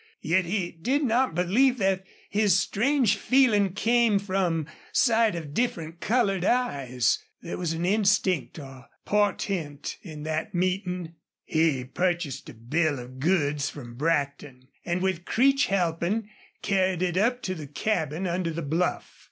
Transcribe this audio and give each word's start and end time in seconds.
Yet 0.23 0.45
he 0.45 0.71
did 0.71 1.03
not 1.03 1.35
believe 1.35 1.77
that 1.77 2.03
his 2.27 2.57
strange 2.57 3.17
feeling 3.17 3.73
came 3.73 4.17
from 4.17 4.65
sight 4.91 5.35
of 5.35 5.53
different 5.53 5.99
colored 5.99 6.43
eyes. 6.43 7.19
There 7.43 7.55
was 7.59 7.73
an 7.73 7.85
instinct 7.85 8.57
or 8.57 8.87
portent 9.05 9.97
in 10.01 10.23
that 10.23 10.55
meeting. 10.55 11.13
He 11.45 11.83
purchased 11.83 12.49
a 12.49 12.55
bill 12.55 12.97
of 12.97 13.19
goods 13.19 13.69
from 13.69 13.93
Brackton, 13.93 14.69
and, 14.83 15.03
with 15.03 15.23
Creech 15.23 15.67
helping, 15.67 16.31
carried 16.63 17.03
it 17.03 17.15
up 17.15 17.43
to 17.43 17.53
the 17.53 17.67
cabin 17.67 18.25
under 18.25 18.49
the 18.49 18.63
bluff. 18.63 19.19